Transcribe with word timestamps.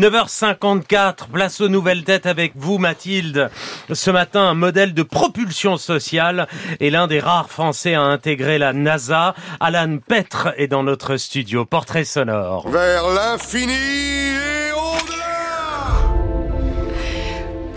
9h54, 0.00 1.28
place 1.30 1.60
aux 1.60 1.68
nouvelles 1.68 2.04
têtes 2.04 2.24
avec 2.24 2.52
vous 2.56 2.78
Mathilde. 2.78 3.50
Ce 3.92 4.10
matin, 4.10 4.40
un 4.40 4.54
modèle 4.54 4.94
de 4.94 5.02
propulsion 5.02 5.76
sociale 5.76 6.48
et 6.80 6.88
l'un 6.88 7.06
des 7.06 7.20
rares 7.20 7.50
Français 7.50 7.92
à 7.94 8.00
intégrer 8.00 8.56
la 8.56 8.72
NASA. 8.72 9.34
Alan 9.60 9.98
Petre 9.98 10.54
est 10.56 10.68
dans 10.68 10.82
notre 10.82 11.18
studio. 11.18 11.66
Portrait 11.66 12.04
sonore. 12.04 12.66
Vers 12.70 13.10
l'infini 13.10 13.74
et 13.74 14.72
au-delà 14.72 15.20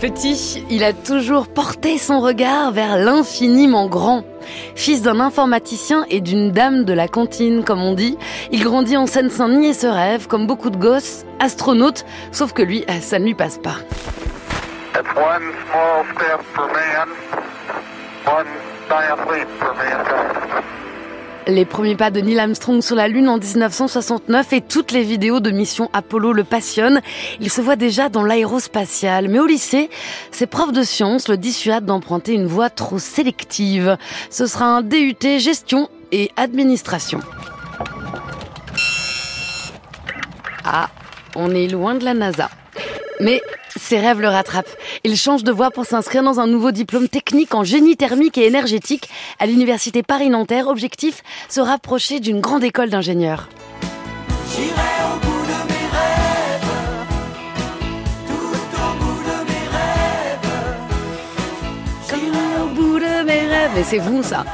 Petit, 0.00 0.64
il 0.70 0.82
a 0.82 0.94
toujours 0.94 1.48
porté 1.48 1.98
son 1.98 2.20
regard 2.20 2.72
vers 2.72 2.96
l'infiniment 2.96 3.86
grand. 3.86 4.24
Fils 4.74 5.02
d'un 5.02 5.20
informaticien 5.20 6.04
et 6.10 6.20
d'une 6.20 6.50
dame 6.52 6.84
de 6.84 6.92
la 6.92 7.08
cantine, 7.08 7.64
comme 7.64 7.82
on 7.82 7.94
dit, 7.94 8.18
il 8.50 8.62
grandit 8.62 8.96
en 8.96 9.06
Seine-Saint-Denis 9.06 9.68
et 9.68 9.74
se 9.74 9.86
rêve, 9.86 10.26
comme 10.26 10.46
beaucoup 10.46 10.70
de 10.70 10.76
gosses, 10.76 11.24
astronaute, 11.40 12.04
sauf 12.32 12.52
que 12.52 12.62
lui, 12.62 12.84
ça 13.00 13.18
ne 13.18 13.24
lui 13.24 13.34
passe 13.34 13.58
pas. 13.58 13.76
Les 21.46 21.66
premiers 21.66 21.94
pas 21.94 22.10
de 22.10 22.20
Neil 22.20 22.38
Armstrong 22.38 22.80
sur 22.80 22.96
la 22.96 23.06
Lune 23.06 23.28
en 23.28 23.36
1969 23.36 24.54
et 24.54 24.60
toutes 24.62 24.92
les 24.92 25.02
vidéos 25.02 25.40
de 25.40 25.50
mission 25.50 25.90
Apollo 25.92 26.32
le 26.32 26.42
passionnent. 26.42 27.02
Il 27.38 27.50
se 27.50 27.60
voit 27.60 27.76
déjà 27.76 28.08
dans 28.08 28.24
l'aérospatial. 28.24 29.28
Mais 29.28 29.38
au 29.38 29.46
lycée, 29.46 29.90
ses 30.30 30.46
profs 30.46 30.72
de 30.72 30.82
sciences 30.82 31.28
le 31.28 31.36
dissuadent 31.36 31.84
d'emprunter 31.84 32.32
une 32.32 32.46
voie 32.46 32.70
trop 32.70 32.98
sélective. 32.98 33.98
Ce 34.30 34.46
sera 34.46 34.64
un 34.64 34.80
DUT 34.80 35.38
gestion 35.38 35.90
et 36.12 36.30
administration. 36.36 37.20
Ah, 40.64 40.88
on 41.36 41.50
est 41.50 41.68
loin 41.68 41.94
de 41.94 42.06
la 42.06 42.14
NASA. 42.14 42.48
Mais 43.20 43.42
ses 43.76 43.98
rêves 43.98 44.20
le 44.20 44.28
rattrapent. 44.28 44.76
Il 45.04 45.16
change 45.16 45.44
de 45.44 45.52
voie 45.52 45.70
pour 45.70 45.84
s'inscrire 45.86 46.22
dans 46.22 46.40
un 46.40 46.46
nouveau 46.46 46.70
diplôme 46.70 47.08
technique 47.08 47.54
en 47.54 47.64
génie 47.64 47.96
thermique 47.96 48.38
et 48.38 48.46
énergétique 48.46 49.08
à 49.38 49.46
l'université 49.46 50.02
Paris-Nanterre. 50.02 50.68
Objectif, 50.68 51.22
se 51.48 51.60
rapprocher 51.60 52.20
d'une 52.20 52.40
grande 52.40 52.64
école 52.64 52.90
d'ingénieurs. 52.90 53.48
Mais 63.74 63.82
c'est 63.82 63.98
vous 63.98 64.22
ça. 64.22 64.44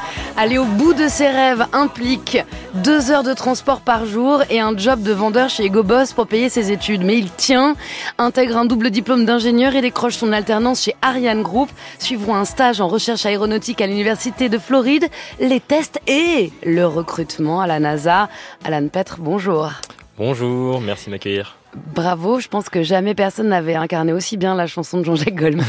Aller 0.40 0.56
au 0.56 0.64
bout 0.64 0.94
de 0.94 1.06
ses 1.06 1.28
rêves 1.28 1.66
implique 1.74 2.38
deux 2.72 3.10
heures 3.10 3.24
de 3.24 3.34
transport 3.34 3.82
par 3.82 4.06
jour 4.06 4.42
et 4.48 4.58
un 4.58 4.74
job 4.74 5.02
de 5.02 5.12
vendeur 5.12 5.50
chez 5.50 5.64
Ego 5.64 5.82
Boss 5.82 6.14
pour 6.14 6.26
payer 6.26 6.48
ses 6.48 6.72
études. 6.72 7.04
Mais 7.04 7.18
il 7.18 7.30
tient, 7.30 7.76
intègre 8.16 8.56
un 8.56 8.64
double 8.64 8.88
diplôme 8.88 9.26
d'ingénieur 9.26 9.74
et 9.74 9.82
décroche 9.82 10.16
son 10.16 10.32
alternance 10.32 10.84
chez 10.84 10.96
Ariane 11.02 11.42
Group. 11.42 11.68
Suivront 11.98 12.36
un 12.36 12.46
stage 12.46 12.80
en 12.80 12.88
recherche 12.88 13.26
aéronautique 13.26 13.82
à 13.82 13.86
l'université 13.86 14.48
de 14.48 14.56
Floride, 14.56 15.08
les 15.40 15.60
tests 15.60 16.00
et 16.06 16.50
le 16.64 16.86
recrutement 16.86 17.60
à 17.60 17.66
la 17.66 17.78
NASA. 17.78 18.30
Alan 18.64 18.88
Petre, 18.88 19.16
bonjour. 19.18 19.70
Bonjour, 20.16 20.80
merci 20.80 21.04
de 21.04 21.10
m'accueillir. 21.10 21.59
Bravo, 21.74 22.40
je 22.40 22.48
pense 22.48 22.68
que 22.68 22.82
jamais 22.82 23.14
personne 23.14 23.48
n'avait 23.48 23.74
incarné 23.76 24.12
aussi 24.12 24.36
bien 24.36 24.54
la 24.54 24.66
chanson 24.66 24.98
de 24.98 25.04
Jean-Jacques 25.04 25.34
Goldman. 25.36 25.66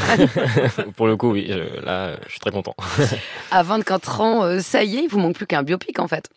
Pour 0.96 1.08
le 1.08 1.16
coup, 1.16 1.32
oui, 1.32 1.46
je- 1.50 1.86
là, 1.86 2.16
je 2.26 2.32
suis 2.32 2.40
très 2.40 2.52
content. 2.52 2.76
à 3.52 3.64
24 3.64 4.22
ans, 4.22 4.44
euh, 4.44 4.60
ça 4.60 4.84
y 4.84 4.98
est, 4.98 5.04
il 5.04 5.08
vous 5.10 5.20
manque 5.20 5.36
plus 5.36 5.46
qu'un 5.48 5.64
biopic 5.64 6.00
en 6.00 6.08
fait. 6.08 6.30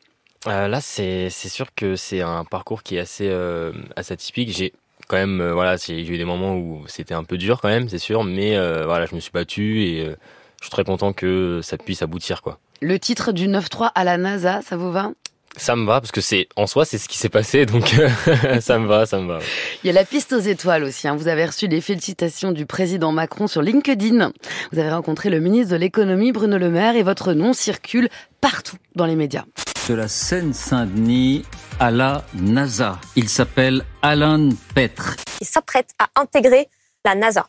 Euh, 0.46 0.68
là, 0.68 0.80
c'est 0.82 1.30
sûr 1.30 1.68
que 1.74 1.96
c'est 1.96 2.20
un 2.20 2.44
parcours 2.44 2.82
qui 2.82 2.96
est 2.96 3.00
assez, 3.00 3.28
euh, 3.30 3.72
assez 3.96 4.12
atypique. 4.12 4.50
J'ai 4.54 4.74
quand 5.08 5.16
même, 5.16 5.40
euh, 5.40 5.54
voilà, 5.54 5.76
j'ai 5.76 6.06
eu 6.06 6.18
des 6.18 6.24
moments 6.26 6.54
où 6.56 6.84
c'était 6.86 7.14
un 7.14 7.24
peu 7.24 7.38
dur 7.38 7.60
quand 7.62 7.68
même, 7.68 7.88
c'est 7.88 7.98
sûr, 7.98 8.24
mais 8.24 8.56
euh, 8.56 8.84
voilà, 8.84 9.06
je 9.06 9.14
me 9.14 9.20
suis 9.20 9.32
battu 9.32 9.84
et 9.86 10.04
euh, 10.06 10.14
je 10.60 10.66
suis 10.66 10.70
très 10.70 10.84
content 10.84 11.14
que 11.14 11.60
ça 11.62 11.78
puisse 11.78 12.02
aboutir, 12.02 12.42
quoi. 12.42 12.58
Le 12.82 12.98
titre 12.98 13.32
du 13.32 13.48
9-3 13.48 13.86
à 13.94 14.04
la 14.04 14.18
NASA, 14.18 14.60
ça 14.60 14.76
vous 14.76 14.92
va? 14.92 15.12
Ça 15.56 15.76
me 15.76 15.86
va 15.86 16.00
parce 16.00 16.10
que 16.12 16.20
c'est 16.20 16.48
en 16.56 16.66
soi, 16.66 16.84
c'est 16.84 16.98
ce 16.98 17.08
qui 17.08 17.16
s'est 17.18 17.28
passé, 17.28 17.64
donc 17.66 17.94
euh, 17.98 18.60
ça 18.60 18.78
me 18.78 18.86
va, 18.86 19.06
ça 19.06 19.18
me 19.20 19.28
va. 19.28 19.38
Il 19.82 19.86
y 19.86 19.90
a 19.90 19.92
la 19.92 20.04
piste 20.04 20.32
aux 20.32 20.38
étoiles 20.40 20.84
aussi. 20.84 21.06
hein. 21.08 21.16
Vous 21.16 21.28
avez 21.28 21.44
reçu 21.46 21.66
les 21.68 21.80
félicitations 21.80 22.52
du 22.52 22.66
président 22.66 23.12
Macron 23.12 23.46
sur 23.46 23.62
LinkedIn. 23.62 24.32
Vous 24.72 24.78
avez 24.78 24.90
rencontré 24.90 25.30
le 25.30 25.40
ministre 25.40 25.72
de 25.72 25.76
l'économie 25.76 26.32
Bruno 26.32 26.58
Le 26.58 26.70
Maire 26.70 26.96
et 26.96 27.02
votre 27.02 27.32
nom 27.34 27.52
circule 27.52 28.08
partout 28.40 28.76
dans 28.96 29.06
les 29.06 29.16
médias. 29.16 29.44
de 29.88 29.94
la 29.94 30.08
Seine-Saint-Denis 30.08 31.44
à 31.78 31.90
la 31.90 32.24
NASA. 32.34 32.98
Il 33.16 33.28
s'appelle 33.28 33.82
Alan 34.02 34.48
Petre. 34.74 35.16
qui 35.38 35.44
s'apprête 35.44 35.90
à 35.98 36.20
intégrer 36.20 36.68
la 37.06 37.14
NASA. 37.14 37.46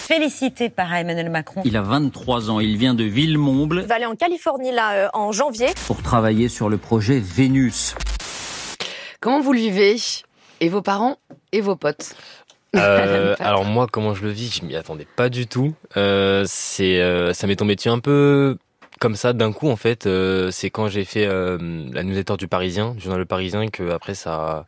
Félicité 0.00 0.70
par 0.70 0.94
Emmanuel 0.94 1.28
Macron. 1.28 1.60
Il 1.66 1.76
a 1.76 1.82
23 1.82 2.50
ans. 2.50 2.58
Il 2.60 2.78
vient 2.78 2.94
de 2.94 3.04
Villemomble 3.04 3.80
Il 3.82 3.86
va 3.86 3.96
aller 3.96 4.06
en 4.06 4.16
Californie 4.16 4.72
là 4.72 4.92
euh, 4.94 5.08
en 5.12 5.30
janvier. 5.30 5.68
pour 5.86 6.02
travailler 6.02 6.48
sur 6.48 6.70
le 6.70 6.78
projet 6.78 7.20
Vénus. 7.20 7.94
Comment 9.20 9.40
vous 9.40 9.52
le 9.52 9.58
vivez 9.58 9.96
Et 10.60 10.70
vos 10.70 10.80
parents 10.80 11.18
et 11.52 11.60
vos 11.60 11.76
potes? 11.76 12.14
Euh, 12.76 13.36
alors 13.40 13.66
moi, 13.66 13.86
comment 13.92 14.14
je 14.14 14.24
le 14.24 14.30
vis, 14.30 14.58
je 14.58 14.64
m'y 14.64 14.74
attendais 14.74 15.06
pas 15.16 15.28
du 15.28 15.46
tout. 15.46 15.74
Euh, 15.98 16.44
c'est, 16.46 17.00
euh, 17.02 17.34
ça 17.34 17.46
m'est 17.46 17.56
tombé 17.56 17.76
dessus 17.76 17.90
un 17.90 17.98
peu 17.98 18.56
comme 19.00 19.16
ça 19.16 19.34
d'un 19.34 19.52
coup 19.52 19.68
en 19.68 19.76
fait. 19.76 20.06
Euh, 20.06 20.50
c'est 20.50 20.70
quand 20.70 20.88
j'ai 20.88 21.04
fait 21.04 21.26
euh, 21.26 21.58
la 21.92 22.04
newsletter 22.04 22.38
du 22.38 22.48
Parisien, 22.48 22.92
du 22.94 23.02
journal 23.02 23.18
Le 23.20 23.26
Parisien, 23.26 23.68
que 23.68 23.90
après 23.90 24.14
ça, 24.14 24.66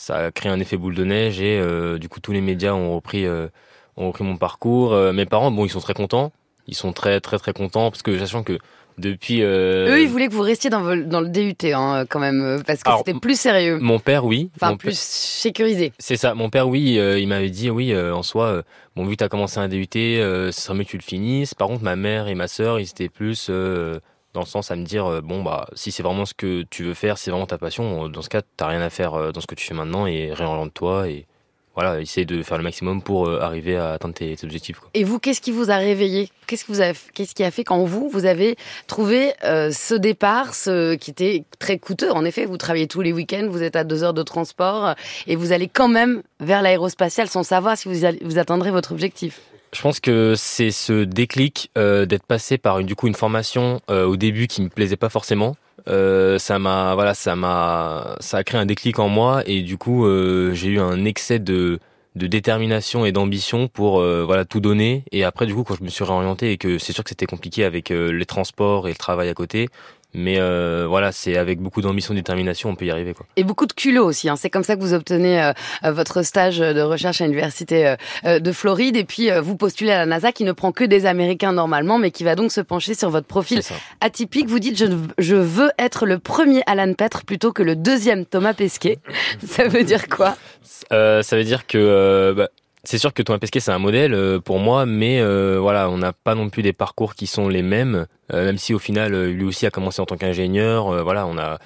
ça 0.00 0.16
a 0.26 0.30
créé 0.30 0.50
un 0.52 0.60
effet 0.60 0.76
boule 0.76 0.94
de 0.94 1.02
neige 1.04 1.40
et 1.40 1.58
euh, 1.58 1.98
du 1.98 2.08
coup 2.08 2.20
tous 2.20 2.30
les 2.30 2.40
médias 2.40 2.72
ont 2.72 2.94
repris, 2.94 3.26
euh, 3.26 3.48
ont 3.96 4.06
repris 4.06 4.22
mon 4.22 4.36
parcours. 4.36 4.92
Euh, 4.92 5.12
mes 5.12 5.26
parents, 5.26 5.50
bon, 5.50 5.64
ils 5.66 5.70
sont 5.70 5.80
très 5.80 5.92
contents. 5.94 6.30
Ils 6.68 6.76
sont 6.76 6.92
très 6.92 7.20
très 7.20 7.36
très 7.38 7.52
contents 7.52 7.90
parce 7.90 8.02
que 8.02 8.16
sachant 8.16 8.44
que 8.44 8.58
depuis 8.96 9.42
euh, 9.42 9.88
Eux, 9.90 10.02
ils 10.02 10.08
voulaient 10.08 10.28
que 10.28 10.32
vous 10.34 10.42
restiez 10.42 10.70
dans, 10.70 10.82
dans 10.96 11.20
le 11.20 11.28
DUT 11.28 11.54
hein, 11.74 12.04
quand 12.08 12.20
même, 12.20 12.40
euh, 12.42 12.58
parce 12.64 12.82
que 12.84 12.90
c'était 12.98 13.14
plus 13.18 13.38
sérieux. 13.38 13.78
mon 13.80 13.98
père, 13.98 14.24
oui. 14.24 14.50
Enfin, 14.56 14.68
père- 14.70 14.76
plus 14.78 14.98
sécurisé. 14.98 15.92
C'est 15.98 16.16
ça. 16.16 16.34
Mon 16.34 16.48
père, 16.50 16.68
oui, 16.68 16.96
euh, 16.98 17.18
il 17.18 17.26
m'avait 17.28 17.50
dit, 17.50 17.68
oui, 17.70 17.92
euh, 17.92 18.14
en 18.14 18.22
soi, 18.22 18.62
bon, 18.96 19.04
vu 19.04 19.12
que 19.12 19.16
t'as 19.16 19.28
commencé 19.28 19.58
un 19.58 19.68
DUT, 19.68 19.88
euh, 19.96 20.52
ce 20.52 20.60
serait 20.60 20.76
mieux 20.78 20.84
que 20.84 20.90
tu 20.90 20.96
le 20.96 21.02
finisses. 21.02 21.54
Par 21.54 21.68
contre, 21.68 21.82
ma 21.82 21.96
mère 21.96 22.28
et 22.28 22.34
ma 22.36 22.46
sœur, 22.48 22.78
ils 22.80 22.88
étaient 22.88 23.08
plus 23.08 23.48
euh, 23.50 23.98
dans 24.34 24.40
le 24.40 24.46
sens 24.46 24.70
à 24.70 24.76
me 24.76 24.84
dire, 24.84 25.06
euh, 25.06 25.20
bon, 25.20 25.42
bah, 25.42 25.66
si 25.74 25.90
c'est 25.90 26.02
vraiment 26.02 26.26
ce 26.26 26.34
que 26.34 26.64
tu 26.70 26.84
veux 26.84 26.94
faire, 26.94 27.18
c'est 27.18 27.30
vraiment 27.30 27.46
ta 27.46 27.58
passion, 27.58 28.04
euh, 28.04 28.08
dans 28.08 28.22
ce 28.22 28.28
cas, 28.28 28.42
t'as 28.56 28.66
rien 28.66 28.80
à 28.80 28.90
faire 28.90 29.14
euh, 29.14 29.32
dans 29.32 29.40
ce 29.40 29.46
que 29.46 29.54
tu 29.54 29.66
fais 29.66 29.74
maintenant 29.74 30.06
et 30.06 30.32
réoriente-toi 30.32 31.08
et 31.08 31.26
voilà, 31.74 32.00
essaye 32.00 32.26
de 32.26 32.42
faire 32.42 32.56
le 32.56 32.64
maximum 32.64 33.02
pour 33.02 33.30
arriver 33.30 33.76
à 33.76 33.92
atteindre 33.92 34.12
tes, 34.12 34.36
objectifs. 34.42 34.80
Et 34.94 35.04
vous, 35.04 35.20
qu'est-ce 35.20 35.40
qui 35.40 35.52
vous 35.52 35.70
a 35.70 35.76
réveillé? 35.76 36.28
Qu'est-ce 36.48 37.34
qui 37.34 37.44
a 37.44 37.50
fait 37.52 37.62
quand 37.62 37.84
vous, 37.84 38.08
vous 38.08 38.24
avez 38.24 38.56
trouvé 38.88 39.32
ce 39.44 39.94
départ, 39.94 40.56
ce 40.56 40.96
qui 40.96 41.12
était 41.12 41.44
très 41.60 41.78
coûteux? 41.78 42.10
En 42.10 42.24
effet, 42.24 42.46
vous 42.46 42.56
travaillez 42.56 42.88
tous 42.88 43.00
les 43.00 43.12
week-ends, 43.12 43.46
vous 43.48 43.62
êtes 43.62 43.76
à 43.76 43.84
deux 43.84 44.02
heures 44.02 44.12
de 44.12 44.24
transport 44.24 44.96
et 45.28 45.36
vous 45.36 45.52
allez 45.52 45.68
quand 45.68 45.86
même 45.86 46.24
vers 46.40 46.62
l'aérospatiale 46.62 47.28
sans 47.28 47.44
savoir 47.44 47.78
si 47.78 47.86
vous, 47.86 48.04
vous 48.22 48.38
atteindrez 48.40 48.72
votre 48.72 48.90
objectif. 48.90 49.40
Je 49.74 49.82
pense 49.82 50.00
que 50.00 50.34
c'est 50.36 50.70
ce 50.70 51.04
déclic 51.04 51.70
euh, 51.76 52.06
d'être 52.06 52.24
passé 52.26 52.56
par 52.58 52.78
une, 52.78 52.86
du 52.86 52.94
coup 52.94 53.06
une 53.06 53.14
formation 53.14 53.80
euh, 53.90 54.06
au 54.06 54.16
début 54.16 54.46
qui 54.46 54.62
me 54.62 54.68
plaisait 54.68 54.96
pas 54.96 55.10
forcément. 55.10 55.56
Euh, 55.88 56.38
ça 56.38 56.58
m'a 56.58 56.94
voilà 56.94 57.14
ça 57.14 57.36
m'a 57.36 58.16
ça 58.20 58.38
a 58.38 58.44
créé 58.44 58.60
un 58.60 58.66
déclic 58.66 58.98
en 58.98 59.08
moi 59.08 59.42
et 59.46 59.62
du 59.62 59.78
coup 59.78 60.06
euh, 60.06 60.52
j'ai 60.52 60.68
eu 60.68 60.80
un 60.80 61.04
excès 61.04 61.38
de 61.38 61.78
de 62.16 62.26
détermination 62.26 63.04
et 63.06 63.12
d'ambition 63.12 63.68
pour 63.68 64.00
euh, 64.00 64.24
voilà 64.24 64.44
tout 64.44 64.60
donner 64.60 65.04
et 65.12 65.24
après 65.24 65.46
du 65.46 65.54
coup 65.54 65.64
quand 65.64 65.76
je 65.76 65.84
me 65.84 65.88
suis 65.88 66.04
réorienté 66.04 66.52
et 66.52 66.58
que 66.58 66.78
c'est 66.78 66.92
sûr 66.92 67.04
que 67.04 67.10
c'était 67.10 67.26
compliqué 67.26 67.64
avec 67.64 67.90
euh, 67.90 68.10
les 68.10 68.26
transports 68.26 68.88
et 68.88 68.90
le 68.90 68.96
travail 68.96 69.28
à 69.28 69.34
côté 69.34 69.68
mais 70.14 70.38
euh, 70.38 70.86
voilà 70.88 71.12
c'est 71.12 71.36
avec 71.36 71.60
beaucoup 71.60 71.82
d'ambition 71.82 72.12
et 72.14 72.16
de 72.16 72.20
détermination 72.20 72.70
on 72.70 72.74
peut 72.74 72.86
y 72.86 72.90
arriver 72.90 73.12
quoi. 73.14 73.26
Et 73.36 73.44
beaucoup 73.44 73.66
de 73.66 73.72
culot 73.72 74.04
aussi. 74.04 74.28
hein. 74.28 74.36
C'est 74.36 74.50
comme 74.50 74.62
ça 74.64 74.74
que 74.76 74.80
vous 74.80 74.94
obtenez 74.94 75.40
euh, 75.42 75.52
euh, 75.84 75.92
votre 75.92 76.22
stage 76.22 76.58
de 76.58 76.80
recherche 76.80 77.20
à 77.20 77.24
l'université 77.26 77.94
euh, 78.24 78.38
de 78.40 78.52
Floride. 78.52 78.96
Et 78.96 79.04
puis, 79.04 79.30
vous 79.42 79.56
postulez 79.56 79.90
à 79.92 79.98
la 79.98 80.06
NASA 80.06 80.32
qui 80.32 80.44
ne 80.44 80.52
prend 80.52 80.72
que 80.72 80.84
des 80.84 81.06
Américains 81.06 81.52
normalement, 81.52 81.98
mais 81.98 82.10
qui 82.10 82.24
va 82.24 82.34
donc 82.34 82.50
se 82.52 82.60
pencher 82.60 82.94
sur 82.94 83.10
votre 83.10 83.26
profil 83.26 83.60
atypique. 84.00 84.48
Vous 84.48 84.58
dites, 84.58 84.78
je, 84.78 84.86
je 85.18 85.36
veux 85.36 85.70
être 85.78 86.06
le 86.06 86.18
premier 86.18 86.62
Alan 86.66 86.92
Petre 86.94 87.24
plutôt 87.24 87.52
que 87.52 87.62
le 87.62 87.76
deuxième 87.76 88.24
Thomas 88.24 88.54
Pesquet. 88.54 88.98
ça 89.46 89.68
veut 89.68 89.84
dire 89.84 90.08
quoi? 90.08 90.36
Ça 90.62 91.22
veut 91.32 91.44
dire 91.44 91.66
que 91.66 92.32
bah, 92.36 92.48
c'est 92.90 92.98
sûr 92.98 93.12
que 93.12 93.22
Thomas 93.22 93.38
Pesquet 93.38 93.60
c'est 93.60 93.70
un 93.72 93.78
modèle 93.78 94.14
euh, 94.14 94.40
pour 94.40 94.58
moi, 94.58 94.86
mais 94.86 95.20
euh, 95.20 95.58
voilà, 95.60 95.90
on 95.90 95.98
n'a 95.98 96.12
pas 96.12 96.34
non 96.34 96.48
plus 96.48 96.62
des 96.62 96.72
parcours 96.72 97.14
qui 97.14 97.26
sont 97.26 97.48
les 97.48 97.62
mêmes. 97.62 98.06
euh, 98.32 98.44
même 98.46 98.56
si 98.58 98.72
au 98.74 98.78
final, 98.78 99.12
euh, 99.14 99.30
lui 99.30 99.44
aussi 99.44 99.66
a 99.66 99.70
commencé 99.70 100.00
en 100.00 100.06
tant 100.06 100.16
qu'ingénieur. 100.16 100.88
euh, 100.88 101.02
voilà, 101.02 101.26
on 101.26 101.36
a 101.38 101.58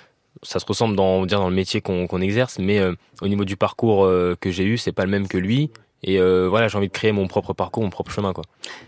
ça 0.43 0.59
se 0.59 0.67
ressemble 0.67 0.97
dans, 0.97 1.05
on 1.05 1.21
va 1.21 1.27
dire, 1.27 1.39
dans 1.39 1.49
le 1.49 1.55
métier 1.55 1.81
qu'on 1.81 2.21
exerce, 2.21 2.59
mais 2.59 2.81
euh, 2.81 2.95
au 3.21 3.29
niveau 3.29 3.45
du 3.45 3.57
parcours 3.57 4.05
euh, 4.05 4.35
que 4.41 4.51
j'ai 4.51 4.65
eu, 4.65 4.77
c'est 4.79 4.91
pas 4.91 5.05
le 5.05 5.11
même 5.11 5.29
que 5.29 5.39
lui. 5.39 5.71
Et 6.05 6.19
euh, 6.19 6.49
voilà, 6.49 6.67
j'ai 6.67 6.77
envie 6.77 6.89
de 6.89 6.93
créer 6.93 7.13
mon 7.13 7.29
propre 7.29 7.53
parcours, 7.53 7.85
mon 7.85 7.91
propre 7.91 8.11
chemin, 8.11 8.33
quoi. 8.33 8.43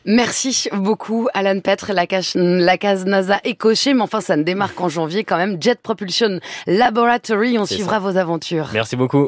Merci 0.05 0.69
beaucoup, 0.73 1.29
Alan 1.33 1.61
Petre. 1.61 1.93
La, 1.93 2.09
case- 2.09 2.35
la 2.35 2.77
case 2.77 3.05
NASA 3.07 3.39
est 3.45 3.55
cochée, 3.55 3.95
mais 3.95 4.03
enfin, 4.03 4.21
ça 4.21 4.35
ne 4.37 4.43
démarre 4.43 4.75
qu'en 4.75 4.89
janvier 4.89 5.23
quand 5.23 5.37
même. 5.37 5.63
Jet 5.63 5.79
Propulsion 5.81 6.41
Laboratory, 6.67 7.57
on 7.57 7.67
suivra 7.67 8.01
vos 8.01 8.17
aventures. 8.17 8.71
Merci 8.73 8.97
beaucoup. 8.97 9.23